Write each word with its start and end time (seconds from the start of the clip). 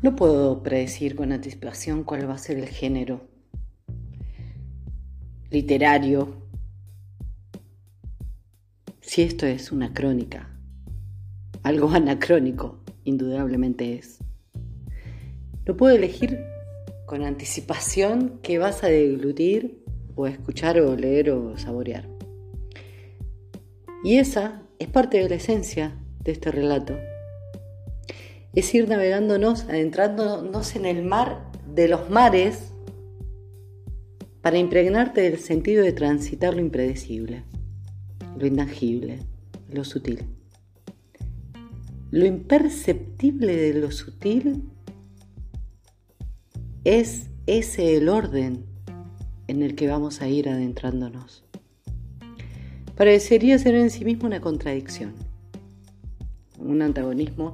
No 0.00 0.14
puedo 0.14 0.62
predecir 0.62 1.16
con 1.16 1.32
anticipación 1.32 2.04
cuál 2.04 2.30
va 2.30 2.34
a 2.34 2.38
ser 2.38 2.56
el 2.58 2.68
género 2.68 3.26
literario. 5.50 6.36
Si 9.00 9.22
esto 9.22 9.44
es 9.44 9.72
una 9.72 9.92
crónica, 9.92 10.56
algo 11.64 11.90
anacrónico, 11.92 12.78
indudablemente 13.02 13.98
es. 13.98 14.18
No 15.66 15.76
puedo 15.76 15.96
elegir 15.96 16.44
con 17.04 17.24
anticipación 17.24 18.38
qué 18.40 18.58
vas 18.58 18.84
a 18.84 18.88
deglutir 18.88 19.84
o 20.14 20.28
escuchar 20.28 20.78
o 20.78 20.94
leer 20.94 21.30
o 21.30 21.58
saborear. 21.58 22.08
Y 24.04 24.18
esa 24.18 24.62
es 24.78 24.86
parte 24.86 25.18
de 25.18 25.28
la 25.28 25.34
esencia 25.34 25.98
de 26.22 26.30
este 26.30 26.52
relato 26.52 26.96
es 28.58 28.74
ir 28.74 28.88
navegándonos, 28.88 29.64
adentrándonos 29.64 30.74
en 30.74 30.84
el 30.84 31.04
mar 31.04 31.48
de 31.72 31.86
los 31.86 32.10
mares 32.10 32.72
para 34.42 34.58
impregnarte 34.58 35.20
del 35.20 35.38
sentido 35.38 35.84
de 35.84 35.92
transitar 35.92 36.54
lo 36.54 36.60
impredecible, 36.60 37.44
lo 38.36 38.46
intangible, 38.48 39.20
lo 39.70 39.84
sutil. 39.84 40.24
Lo 42.10 42.26
imperceptible 42.26 43.54
de 43.54 43.74
lo 43.74 43.92
sutil 43.92 44.64
es 46.82 47.28
ese 47.46 47.96
el 47.96 48.08
orden 48.08 48.64
en 49.46 49.62
el 49.62 49.76
que 49.76 49.86
vamos 49.86 50.20
a 50.20 50.26
ir 50.26 50.48
adentrándonos. 50.48 51.44
Parecería 52.96 53.56
ser 53.60 53.76
en 53.76 53.90
sí 53.90 54.04
mismo 54.04 54.26
una 54.26 54.40
contradicción, 54.40 55.14
un 56.58 56.82
antagonismo 56.82 57.52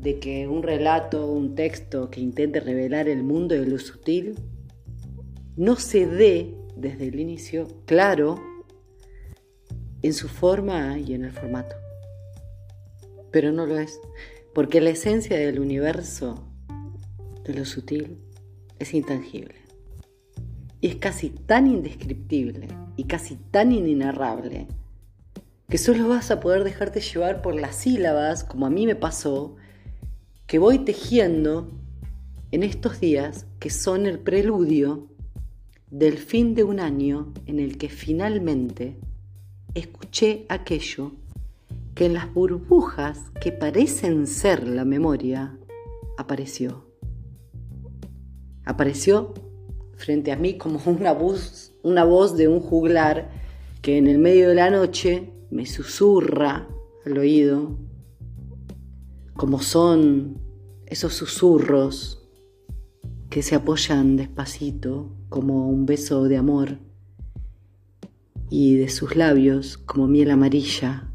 de 0.00 0.18
que 0.18 0.48
un 0.48 0.62
relato, 0.62 1.26
un 1.26 1.54
texto 1.54 2.10
que 2.10 2.20
intente 2.20 2.60
revelar 2.60 3.08
el 3.08 3.22
mundo 3.22 3.54
de 3.54 3.66
lo 3.66 3.78
sutil, 3.78 4.36
no 5.56 5.76
se 5.76 6.06
dé 6.06 6.54
desde 6.76 7.08
el 7.08 7.20
inicio 7.20 7.68
claro 7.84 8.42
en 10.02 10.14
su 10.14 10.28
forma 10.28 10.98
y 10.98 11.12
en 11.12 11.24
el 11.24 11.32
formato. 11.32 11.76
Pero 13.30 13.52
no 13.52 13.66
lo 13.66 13.78
es, 13.78 14.00
porque 14.54 14.80
la 14.80 14.90
esencia 14.90 15.36
del 15.38 15.60
universo 15.60 16.46
de 17.44 17.54
lo 17.54 17.64
sutil 17.66 18.18
es 18.78 18.94
intangible. 18.94 19.56
Y 20.80 20.88
es 20.88 20.96
casi 20.96 21.28
tan 21.28 21.66
indescriptible 21.66 22.68
y 22.96 23.04
casi 23.04 23.36
tan 23.36 23.72
inenarrable 23.72 24.66
que 25.68 25.78
solo 25.78 26.08
vas 26.08 26.30
a 26.30 26.40
poder 26.40 26.64
dejarte 26.64 27.00
llevar 27.00 27.42
por 27.42 27.54
las 27.54 27.76
sílabas, 27.76 28.42
como 28.44 28.66
a 28.66 28.70
mí 28.70 28.86
me 28.86 28.96
pasó, 28.96 29.56
que 30.50 30.58
voy 30.58 30.80
tejiendo 30.80 31.68
en 32.50 32.64
estos 32.64 32.98
días 32.98 33.46
que 33.60 33.70
son 33.70 34.04
el 34.04 34.18
preludio 34.18 35.06
del 35.92 36.18
fin 36.18 36.56
de 36.56 36.64
un 36.64 36.80
año 36.80 37.32
en 37.46 37.60
el 37.60 37.78
que 37.78 37.88
finalmente 37.88 38.98
escuché 39.74 40.46
aquello 40.48 41.12
que 41.94 42.06
en 42.06 42.14
las 42.14 42.34
burbujas 42.34 43.30
que 43.40 43.52
parecen 43.52 44.26
ser 44.26 44.66
la 44.66 44.84
memoria 44.84 45.56
apareció. 46.18 46.84
Apareció 48.64 49.32
frente 49.94 50.32
a 50.32 50.36
mí 50.36 50.58
como 50.58 50.80
una 50.84 51.12
voz, 51.12 51.74
una 51.84 52.02
voz 52.02 52.36
de 52.36 52.48
un 52.48 52.58
juglar 52.58 53.30
que 53.82 53.98
en 53.98 54.08
el 54.08 54.18
medio 54.18 54.48
de 54.48 54.56
la 54.56 54.68
noche 54.68 55.30
me 55.52 55.64
susurra 55.64 56.66
al 57.06 57.18
oído 57.18 57.78
como 59.40 59.62
son 59.62 60.38
esos 60.84 61.14
susurros 61.14 62.28
que 63.30 63.42
se 63.42 63.54
apoyan 63.54 64.16
despacito 64.18 65.16
como 65.30 65.70
un 65.70 65.86
beso 65.86 66.24
de 66.24 66.36
amor 66.36 66.78
y 68.50 68.76
de 68.76 68.90
sus 68.90 69.16
labios 69.16 69.78
como 69.78 70.08
miel 70.08 70.30
amarilla, 70.30 71.10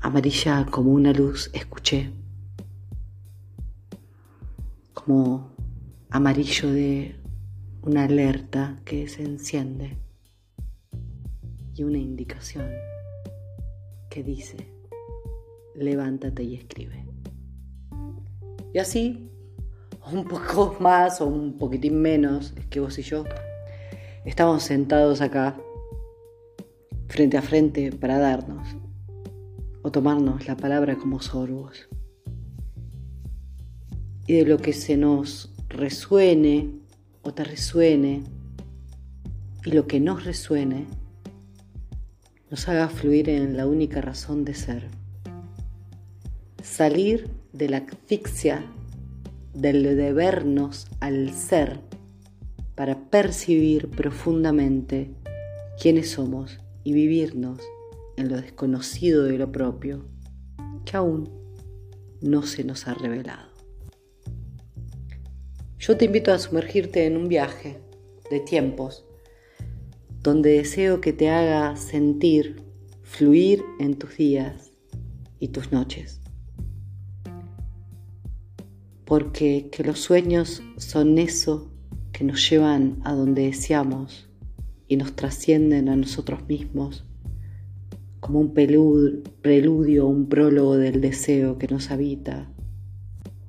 amarilla 0.00 0.66
como 0.70 0.92
una 0.92 1.14
luz, 1.14 1.48
escuché, 1.54 2.12
como 4.92 5.50
amarillo 6.10 6.70
de 6.72 7.16
una 7.80 8.04
alerta 8.04 8.82
que 8.84 9.08
se 9.08 9.22
enciende 9.22 9.96
y 11.74 11.84
una 11.84 11.96
indicación 11.96 12.68
que 14.10 14.22
dice, 14.22 14.75
levántate 15.78 16.42
y 16.42 16.54
escribe. 16.54 17.06
Y 18.72 18.78
así, 18.78 19.30
un 20.12 20.24
poco 20.24 20.76
más 20.80 21.20
o 21.20 21.26
un 21.26 21.56
poquitín 21.58 22.00
menos 22.00 22.54
que 22.70 22.80
vos 22.80 22.98
y 22.98 23.02
yo, 23.02 23.24
estamos 24.24 24.62
sentados 24.62 25.20
acá, 25.20 25.56
frente 27.08 27.36
a 27.36 27.42
frente, 27.42 27.92
para 27.92 28.18
darnos 28.18 28.68
o 29.82 29.90
tomarnos 29.90 30.46
la 30.46 30.56
palabra 30.56 30.96
como 30.96 31.20
sorbos. 31.20 31.88
Y 34.26 34.34
de 34.34 34.44
lo 34.44 34.58
que 34.58 34.72
se 34.72 34.96
nos 34.96 35.54
resuene 35.68 36.70
o 37.22 37.32
te 37.32 37.44
resuene, 37.44 38.24
y 39.64 39.70
lo 39.72 39.86
que 39.86 40.00
nos 40.00 40.24
resuene, 40.24 40.86
nos 42.50 42.68
haga 42.68 42.88
fluir 42.88 43.28
en 43.28 43.56
la 43.56 43.66
única 43.66 44.00
razón 44.00 44.44
de 44.44 44.54
ser 44.54 44.95
salir 46.76 47.30
de 47.54 47.70
la 47.70 47.78
asfixia 47.78 48.62
del 49.54 49.82
debernos 49.96 50.86
al 51.00 51.32
ser 51.32 51.80
para 52.74 53.08
percibir 53.08 53.88
profundamente 53.88 55.10
quiénes 55.80 56.10
somos 56.10 56.58
y 56.84 56.92
vivirnos 56.92 57.60
en 58.18 58.28
lo 58.28 58.36
desconocido 58.36 59.24
de 59.24 59.38
lo 59.38 59.50
propio 59.50 60.04
que 60.84 60.98
aún 60.98 61.30
no 62.20 62.42
se 62.42 62.62
nos 62.62 62.86
ha 62.86 62.92
revelado. 62.92 63.48
Yo 65.78 65.96
te 65.96 66.04
invito 66.04 66.30
a 66.30 66.38
sumergirte 66.38 67.06
en 67.06 67.16
un 67.16 67.28
viaje 67.28 67.80
de 68.30 68.40
tiempos 68.40 69.06
donde 70.22 70.58
deseo 70.58 71.00
que 71.00 71.14
te 71.14 71.30
haga 71.30 71.74
sentir, 71.76 72.62
fluir 73.02 73.62
en 73.80 73.96
tus 73.96 74.18
días 74.18 74.72
y 75.40 75.48
tus 75.48 75.72
noches 75.72 76.20
porque 79.06 79.68
que 79.70 79.84
los 79.84 80.00
sueños 80.00 80.62
son 80.76 81.18
eso 81.18 81.70
que 82.12 82.24
nos 82.24 82.50
llevan 82.50 83.00
a 83.04 83.14
donde 83.14 83.42
deseamos 83.42 84.28
y 84.88 84.96
nos 84.96 85.14
trascienden 85.14 85.88
a 85.88 85.96
nosotros 85.96 86.46
mismos, 86.48 87.04
como 88.18 88.40
un 88.40 88.52
preludio, 88.52 90.06
un 90.06 90.28
prólogo 90.28 90.76
del 90.76 91.00
deseo 91.00 91.56
que 91.56 91.68
nos 91.68 91.92
habita 91.92 92.50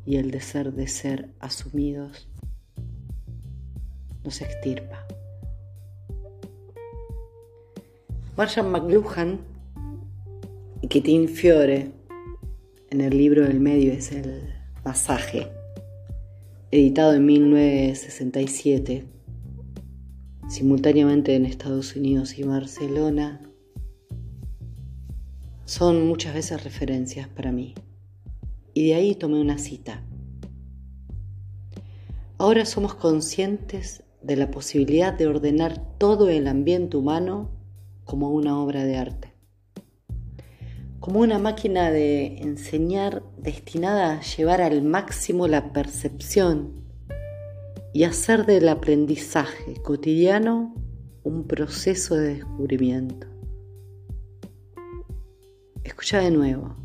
y 0.06 0.18
el 0.18 0.30
de 0.30 0.42
ser 0.42 0.74
de 0.74 0.88
ser 0.88 1.30
asumidos 1.40 2.28
nos 4.24 4.42
extirpa. 4.42 5.08
Marshall 8.38 8.70
McLuhan 8.70 9.40
y 10.82 10.88
Kittin 10.88 11.28
Fiore 11.28 11.92
en 12.92 13.02
el 13.02 13.18
libro 13.18 13.44
del 13.44 13.60
medio 13.60 13.92
es 13.94 14.12
el 14.12 14.57
Pasaje, 14.88 15.52
editado 16.72 17.14
en 17.14 17.26
1967, 17.26 19.06
simultáneamente 20.48 21.36
en 21.36 21.46
Estados 21.46 21.98
Unidos 21.98 22.40
y 22.40 22.44
Barcelona, 22.44 23.42
son 25.66 26.08
muchas 26.08 26.34
veces 26.36 26.64
referencias 26.64 27.28
para 27.28 27.52
mí. 27.52 27.76
Y 28.74 28.88
de 28.88 28.96
ahí 28.96 29.16
tomé 29.16 29.42
una 29.42 29.58
cita. 29.58 30.06
Ahora 32.38 32.66
somos 32.66 32.96
conscientes 32.96 34.04
de 34.22 34.38
la 34.38 34.50
posibilidad 34.52 35.12
de 35.12 35.28
ordenar 35.28 35.98
todo 35.98 36.30
el 36.30 36.48
ambiente 36.48 36.96
humano 36.96 37.50
como 38.06 38.32
una 38.32 38.58
obra 38.58 38.86
de 38.86 38.96
arte 38.96 39.27
como 41.00 41.20
una 41.20 41.40
máquina 41.40 41.92
de 41.92 42.40
enseñar 42.40 43.24
destinada 43.38 44.14
a 44.14 44.22
llevar 44.22 44.62
al 44.62 44.82
máximo 44.82 45.48
la 45.48 45.72
percepción 45.72 46.84
y 47.94 48.04
hacer 48.04 48.46
del 48.46 48.68
aprendizaje 48.70 49.76
cotidiano 49.82 50.76
un 51.24 51.48
proceso 51.48 52.16
de 52.16 52.36
descubrimiento. 52.36 53.28
Escucha 55.84 56.20
de 56.20 56.32
nuevo. 56.32 56.76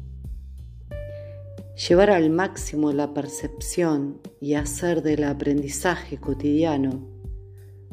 Llevar 1.88 2.10
al 2.10 2.30
máximo 2.30 2.92
la 2.92 3.14
percepción 3.14 4.20
y 4.40 4.54
hacer 4.54 5.02
del 5.02 5.24
aprendizaje 5.24 6.18
cotidiano 6.18 7.08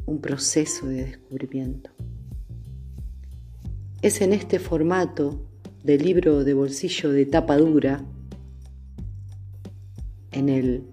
un 0.06 0.22
proceso 0.22 0.88
de 0.88 1.06
descubrimiento. 1.06 1.90
Es 4.02 4.22
en 4.22 4.34
este 4.34 4.60
formato 4.60 5.49
del 5.84 6.04
libro 6.04 6.44
de 6.44 6.54
bolsillo 6.54 7.12
de 7.12 7.26
tapa 7.26 7.58
dura, 7.58 8.04
en 10.32 10.50
el 10.50 10.84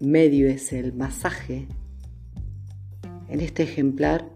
medio 0.00 0.48
es 0.48 0.72
el 0.72 0.92
masaje, 0.92 1.68
en 3.28 3.40
este 3.40 3.62
ejemplar 3.62 4.28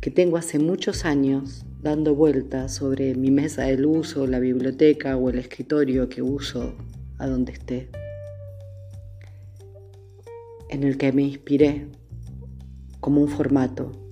que 0.00 0.10
tengo 0.10 0.36
hace 0.36 0.58
muchos 0.58 1.04
años 1.04 1.64
dando 1.80 2.14
vueltas 2.14 2.74
sobre 2.74 3.14
mi 3.14 3.30
mesa 3.30 3.62
de 3.64 3.76
luz 3.76 4.16
o 4.16 4.26
la 4.26 4.38
biblioteca 4.38 5.16
o 5.16 5.30
el 5.30 5.38
escritorio 5.38 6.08
que 6.08 6.22
uso 6.22 6.74
a 7.18 7.26
donde 7.26 7.52
esté, 7.52 7.88
en 10.68 10.82
el 10.82 10.98
que 10.98 11.12
me 11.12 11.22
inspiré 11.22 11.86
como 13.00 13.20
un 13.20 13.28
formato. 13.28 14.03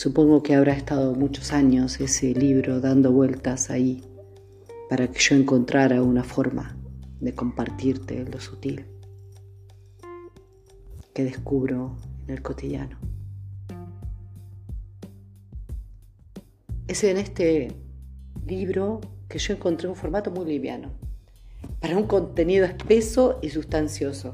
Supongo 0.00 0.42
que 0.42 0.54
habrá 0.54 0.72
estado 0.72 1.14
muchos 1.14 1.52
años 1.52 2.00
ese 2.00 2.32
libro 2.32 2.80
dando 2.80 3.12
vueltas 3.12 3.68
ahí 3.68 4.02
para 4.88 5.08
que 5.08 5.20
yo 5.20 5.36
encontrara 5.36 6.02
una 6.02 6.24
forma 6.24 6.74
de 7.20 7.34
compartirte 7.34 8.24
lo 8.24 8.40
sutil 8.40 8.86
que 11.12 11.22
descubro 11.22 11.98
en 12.26 12.32
el 12.32 12.40
cotidiano. 12.40 12.96
Es 16.88 17.04
en 17.04 17.18
este 17.18 17.76
libro 18.46 19.02
que 19.28 19.38
yo 19.38 19.52
encontré 19.52 19.86
un 19.86 19.96
formato 19.96 20.30
muy 20.30 20.46
liviano, 20.46 20.92
para 21.78 21.98
un 21.98 22.06
contenido 22.06 22.64
espeso 22.64 23.38
y 23.42 23.50
sustancioso. 23.50 24.32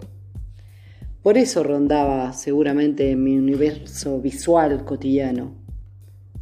Por 1.26 1.38
eso 1.38 1.64
rondaba 1.64 2.32
seguramente 2.34 3.10
en 3.10 3.24
mi 3.24 3.36
universo 3.36 4.20
visual 4.20 4.84
cotidiano, 4.84 5.56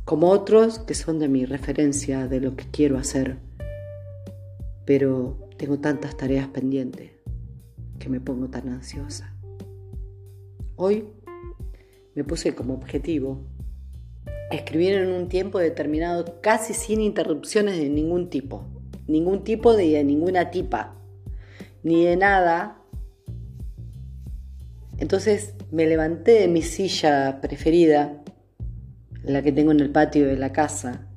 como 0.04 0.28
otros 0.28 0.78
que 0.78 0.92
son 0.92 1.18
de 1.18 1.26
mi 1.26 1.46
referencia 1.46 2.28
de 2.28 2.38
lo 2.38 2.54
que 2.54 2.66
quiero 2.70 2.98
hacer. 2.98 3.38
Pero 4.84 5.48
tengo 5.56 5.78
tantas 5.78 6.18
tareas 6.18 6.48
pendientes 6.48 7.12
que 7.98 8.10
me 8.10 8.20
pongo 8.20 8.50
tan 8.50 8.68
ansiosa. 8.68 9.34
Hoy 10.76 11.08
me 12.14 12.22
puse 12.22 12.54
como 12.54 12.74
objetivo 12.74 13.40
escribir 14.50 14.96
en 14.96 15.12
un 15.12 15.30
tiempo 15.30 15.60
determinado 15.60 16.42
casi 16.42 16.74
sin 16.74 17.00
interrupciones 17.00 17.78
de 17.78 17.88
ningún 17.88 18.28
tipo, 18.28 18.66
ningún 19.06 19.44
tipo 19.44 19.74
de, 19.74 20.04
ninguna 20.04 20.50
tipa, 20.50 20.94
ni 21.82 22.04
de 22.04 22.18
nada. 22.18 22.83
Entonces 24.98 25.54
me 25.70 25.86
levanté 25.86 26.32
de 26.40 26.48
mi 26.48 26.62
silla 26.62 27.40
preferida, 27.40 28.22
la 29.22 29.42
que 29.42 29.52
tengo 29.52 29.72
en 29.72 29.80
el 29.80 29.90
patio 29.90 30.26
de 30.26 30.36
la 30.36 30.52
casa, 30.52 31.08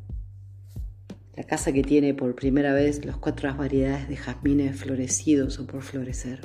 la 1.36 1.44
casa 1.44 1.72
que 1.72 1.84
tiene 1.84 2.14
por 2.14 2.34
primera 2.36 2.74
vez 2.74 3.06
las 3.06 3.18
cuatro 3.18 3.54
variedades 3.56 4.10
de 4.10 4.18
jazmines 4.18 4.76
florecidos 4.76 5.60
o 5.60 5.68
por 5.68 5.84
florecer. 5.84 6.42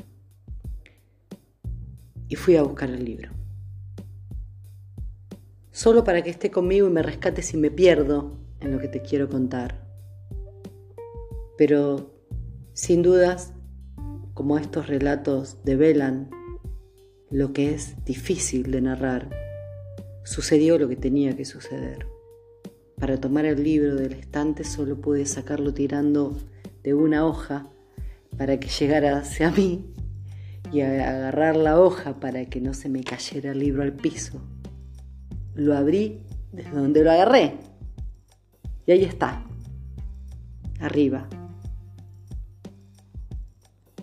Y 2.28 2.36
fui 2.36 2.56
a 2.56 2.62
buscar 2.62 2.90
el 2.90 3.04
libro. 3.04 3.30
Solo 5.70 6.04
para 6.04 6.22
que 6.22 6.30
esté 6.30 6.50
conmigo 6.50 6.86
y 6.86 6.90
me 6.90 7.02
rescate 7.02 7.40
si 7.40 7.56
me 7.56 7.70
pierdo 7.70 8.38
en 8.60 8.72
lo 8.72 8.78
que 8.78 8.88
te 8.88 9.00
quiero 9.00 9.28
contar. 9.30 9.86
Pero, 11.56 12.14
sin 12.74 13.02
dudas, 13.02 13.54
como 14.34 14.58
estos 14.58 14.88
relatos 14.88 15.58
develan 15.64 16.30
lo 17.32 17.54
que 17.54 17.74
es 17.74 18.04
difícil 18.04 18.70
de 18.70 18.82
narrar, 18.82 19.30
sucedió 20.22 20.78
lo 20.78 20.86
que 20.88 20.96
tenía 20.96 21.34
que 21.34 21.46
suceder. 21.46 22.06
Para 23.00 23.18
tomar 23.18 23.46
el 23.46 23.64
libro 23.64 23.96
del 23.96 24.12
estante 24.12 24.64
solo 24.64 25.00
pude 25.00 25.24
sacarlo 25.24 25.72
tirando 25.72 26.38
de 26.82 26.92
una 26.92 27.26
hoja 27.26 27.66
para 28.36 28.60
que 28.60 28.68
llegara 28.68 29.18
hacia 29.18 29.50
mí 29.50 29.86
y 30.72 30.82
agarrar 30.82 31.56
la 31.56 31.80
hoja 31.80 32.20
para 32.20 32.44
que 32.46 32.60
no 32.60 32.74
se 32.74 32.90
me 32.90 33.02
cayera 33.02 33.52
el 33.52 33.60
libro 33.60 33.82
al 33.82 33.94
piso. 33.94 34.42
Lo 35.54 35.74
abrí 35.74 36.20
desde 36.52 36.70
donde 36.70 37.02
lo 37.02 37.10
agarré. 37.10 37.56
Y 38.86 38.92
ahí 38.92 39.04
está, 39.04 39.42
arriba. 40.80 41.28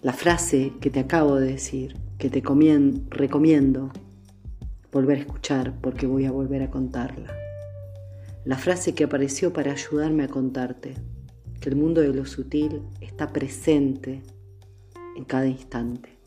La 0.01 0.13
frase 0.13 0.73
que 0.81 0.89
te 0.89 0.99
acabo 0.99 1.35
de 1.35 1.51
decir, 1.51 2.08
que 2.19 2.29
te 2.29 2.43
recomiendo 3.09 3.91
volver 4.91 5.17
a 5.17 5.21
escuchar 5.21 5.79
porque 5.81 6.05
voy 6.05 6.25
a 6.25 6.31
volver 6.31 6.61
a 6.61 6.69
contarla. 6.69 7.33
La 8.43 8.57
frase 8.57 8.93
que 8.93 9.05
apareció 9.05 9.53
para 9.53 9.71
ayudarme 9.71 10.23
a 10.23 10.27
contarte, 10.27 10.95
que 11.61 11.69
el 11.69 11.77
mundo 11.77 12.01
de 12.01 12.13
lo 12.13 12.25
sutil 12.25 12.81
está 12.99 13.31
presente 13.31 14.21
en 15.15 15.23
cada 15.23 15.47
instante, 15.47 16.19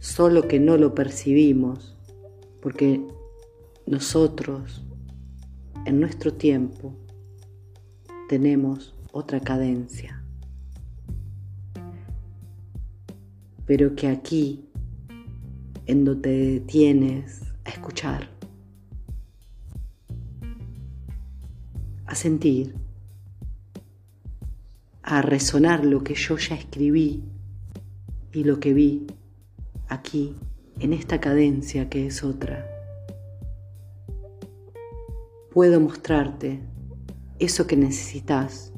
solo 0.00 0.48
que 0.48 0.58
no 0.58 0.76
lo 0.76 0.96
percibimos 0.96 1.96
porque 2.60 3.06
nosotros 3.86 4.84
en 5.84 6.00
nuestro 6.00 6.34
tiempo 6.34 6.92
tenemos 8.28 8.96
otra 9.12 9.38
cadencia, 9.38 10.15
pero 13.66 13.96
que 13.96 14.08
aquí, 14.08 14.64
en 15.86 16.04
donde 16.04 16.22
te 16.22 16.50
detienes 16.60 17.42
a 17.64 17.70
escuchar, 17.70 18.28
a 22.06 22.14
sentir, 22.14 22.74
a 25.02 25.20
resonar 25.22 25.84
lo 25.84 26.02
que 26.02 26.14
yo 26.14 26.36
ya 26.36 26.54
escribí 26.54 27.22
y 28.32 28.44
lo 28.44 28.60
que 28.60 28.72
vi 28.72 29.06
aquí, 29.88 30.34
en 30.78 30.92
esta 30.92 31.20
cadencia 31.20 31.88
que 31.88 32.06
es 32.06 32.22
otra. 32.22 32.68
Puedo 35.52 35.80
mostrarte 35.80 36.60
eso 37.38 37.66
que 37.66 37.76
necesitas, 37.76 38.72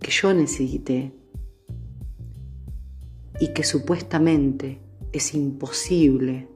que 0.00 0.10
yo 0.10 0.32
necesité 0.32 1.12
y 3.42 3.48
que 3.48 3.64
supuestamente 3.64 4.78
es 5.10 5.34
imposible 5.34 6.48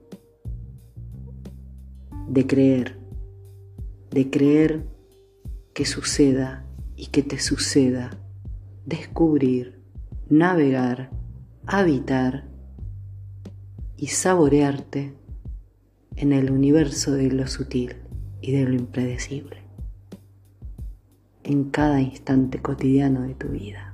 de 2.28 2.46
creer, 2.46 3.00
de 4.12 4.30
creer 4.30 4.86
que 5.74 5.84
suceda 5.84 6.64
y 6.94 7.08
que 7.08 7.24
te 7.24 7.40
suceda, 7.40 8.16
descubrir, 8.84 9.80
navegar, 10.28 11.10
habitar 11.66 12.48
y 13.96 14.06
saborearte 14.06 15.12
en 16.14 16.32
el 16.32 16.52
universo 16.52 17.10
de 17.14 17.32
lo 17.32 17.48
sutil 17.48 17.96
y 18.40 18.52
de 18.52 18.62
lo 18.62 18.74
impredecible, 18.74 19.56
en 21.42 21.64
cada 21.64 22.00
instante 22.00 22.62
cotidiano 22.62 23.22
de 23.22 23.34
tu 23.34 23.48
vida. 23.48 23.85